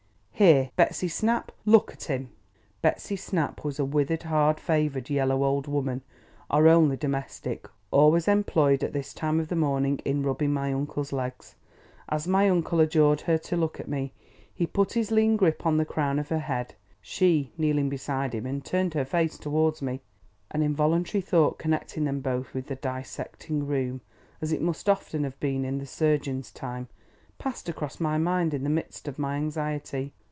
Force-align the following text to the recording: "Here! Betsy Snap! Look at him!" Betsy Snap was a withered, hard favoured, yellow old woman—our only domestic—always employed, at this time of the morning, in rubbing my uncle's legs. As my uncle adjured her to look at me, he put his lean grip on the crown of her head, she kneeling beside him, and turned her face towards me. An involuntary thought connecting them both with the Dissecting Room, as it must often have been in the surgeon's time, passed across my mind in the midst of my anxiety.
"Here! 0.33 0.71
Betsy 0.75 1.07
Snap! 1.07 1.51
Look 1.65 1.91
at 1.93 2.05
him!" 2.05 2.31
Betsy 2.81 3.15
Snap 3.15 3.63
was 3.63 3.77
a 3.77 3.85
withered, 3.85 4.23
hard 4.23 4.59
favoured, 4.59 5.07
yellow 5.07 5.43
old 5.43 5.67
woman—our 5.67 6.67
only 6.67 6.97
domestic—always 6.97 8.27
employed, 8.27 8.83
at 8.83 8.91
this 8.91 9.13
time 9.13 9.39
of 9.39 9.49
the 9.49 9.55
morning, 9.55 9.99
in 10.03 10.23
rubbing 10.23 10.51
my 10.51 10.73
uncle's 10.73 11.13
legs. 11.13 11.53
As 12.09 12.27
my 12.27 12.49
uncle 12.49 12.79
adjured 12.79 13.21
her 13.21 13.37
to 13.37 13.55
look 13.55 13.79
at 13.79 13.87
me, 13.87 14.13
he 14.51 14.65
put 14.65 14.93
his 14.93 15.11
lean 15.11 15.37
grip 15.37 15.63
on 15.63 15.77
the 15.77 15.85
crown 15.85 16.17
of 16.17 16.29
her 16.29 16.39
head, 16.39 16.73
she 17.01 17.51
kneeling 17.55 17.87
beside 17.89 18.33
him, 18.33 18.47
and 18.47 18.65
turned 18.65 18.95
her 18.95 19.05
face 19.05 19.37
towards 19.37 19.79
me. 19.83 20.01
An 20.49 20.63
involuntary 20.63 21.21
thought 21.21 21.59
connecting 21.59 22.05
them 22.05 22.19
both 22.19 22.51
with 22.55 22.65
the 22.65 22.77
Dissecting 22.77 23.67
Room, 23.67 24.01
as 24.41 24.51
it 24.51 24.63
must 24.63 24.89
often 24.89 25.23
have 25.23 25.39
been 25.39 25.63
in 25.63 25.77
the 25.77 25.85
surgeon's 25.85 26.49
time, 26.49 26.87
passed 27.37 27.69
across 27.69 27.99
my 27.99 28.17
mind 28.17 28.55
in 28.55 28.63
the 28.63 28.71
midst 28.71 29.07
of 29.07 29.19
my 29.19 29.35
anxiety. 29.35 30.13